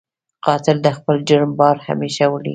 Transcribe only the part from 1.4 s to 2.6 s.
بار همېشه وړي